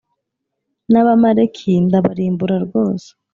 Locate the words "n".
0.91-0.93